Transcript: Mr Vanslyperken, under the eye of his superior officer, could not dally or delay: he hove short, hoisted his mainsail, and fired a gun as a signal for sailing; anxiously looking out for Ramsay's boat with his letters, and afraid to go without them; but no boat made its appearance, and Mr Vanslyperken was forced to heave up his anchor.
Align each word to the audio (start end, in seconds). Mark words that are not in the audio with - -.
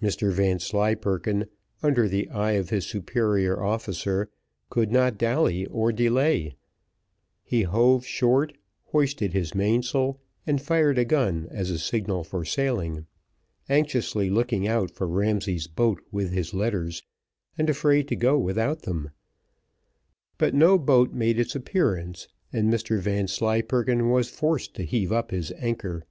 Mr 0.00 0.32
Vanslyperken, 0.32 1.44
under 1.82 2.08
the 2.08 2.26
eye 2.30 2.52
of 2.52 2.70
his 2.70 2.86
superior 2.86 3.62
officer, 3.62 4.30
could 4.70 4.90
not 4.90 5.18
dally 5.18 5.66
or 5.66 5.92
delay: 5.92 6.56
he 7.44 7.64
hove 7.64 8.02
short, 8.02 8.54
hoisted 8.84 9.34
his 9.34 9.54
mainsail, 9.54 10.18
and 10.46 10.62
fired 10.62 10.96
a 10.96 11.04
gun 11.04 11.46
as 11.50 11.68
a 11.68 11.78
signal 11.78 12.24
for 12.24 12.46
sailing; 12.46 13.04
anxiously 13.68 14.30
looking 14.30 14.66
out 14.66 14.90
for 14.90 15.06
Ramsay's 15.06 15.66
boat 15.66 16.00
with 16.10 16.32
his 16.32 16.54
letters, 16.54 17.02
and 17.58 17.68
afraid 17.68 18.08
to 18.08 18.16
go 18.16 18.38
without 18.38 18.84
them; 18.84 19.10
but 20.38 20.54
no 20.54 20.78
boat 20.78 21.12
made 21.12 21.38
its 21.38 21.54
appearance, 21.54 22.26
and 22.54 22.72
Mr 22.72 22.98
Vanslyperken 23.00 24.08
was 24.08 24.30
forced 24.30 24.72
to 24.76 24.82
heave 24.86 25.12
up 25.12 25.30
his 25.30 25.52
anchor. 25.58 26.06